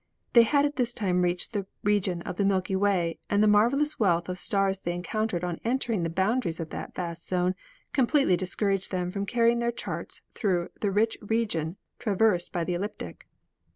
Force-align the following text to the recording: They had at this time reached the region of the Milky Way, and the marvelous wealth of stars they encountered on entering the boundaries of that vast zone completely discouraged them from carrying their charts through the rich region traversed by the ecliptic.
They 0.33 0.41
had 0.41 0.65
at 0.65 0.77
this 0.77 0.95
time 0.95 1.21
reached 1.21 1.53
the 1.53 1.67
region 1.83 2.23
of 2.23 2.37
the 2.37 2.43
Milky 2.43 2.75
Way, 2.75 3.19
and 3.29 3.43
the 3.43 3.47
marvelous 3.47 3.99
wealth 3.99 4.29
of 4.29 4.39
stars 4.39 4.79
they 4.79 4.95
encountered 4.95 5.43
on 5.43 5.59
entering 5.63 6.01
the 6.01 6.09
boundaries 6.09 6.59
of 6.59 6.71
that 6.71 6.95
vast 6.95 7.27
zone 7.27 7.53
completely 7.93 8.35
discouraged 8.35 8.89
them 8.89 9.11
from 9.11 9.27
carrying 9.27 9.59
their 9.59 9.71
charts 9.71 10.23
through 10.33 10.69
the 10.79 10.89
rich 10.89 11.19
region 11.21 11.77
traversed 11.99 12.51
by 12.51 12.63
the 12.63 12.73
ecliptic. 12.73 13.27